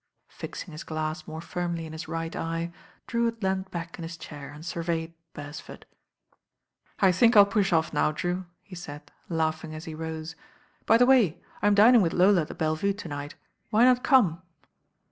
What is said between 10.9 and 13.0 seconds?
the way, Tm dining with Lola at the Belle Vue